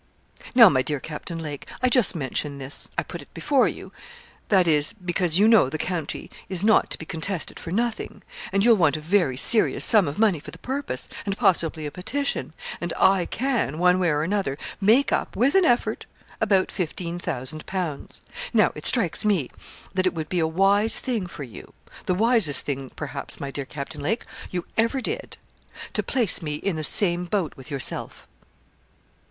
[0.55, 3.91] 'Now, my dear Captain Lake, I just mention this I put it before you
[4.49, 8.63] that is, because you know the county is not to be contested for nothing and
[8.65, 12.53] you'll want a very serious sum of money for the purpose, and possibly a petition
[12.81, 16.07] and I can, one way or another, make up, with an effort,
[16.41, 18.21] about £15,000_l._
[18.53, 19.49] Now it strikes me
[19.93, 21.75] that it would be a wise thing for you
[22.07, 25.37] the wisest thing, perhaps, my dear Captain Lake, you ever did
[25.93, 28.25] to place me in the same boat with yourself.'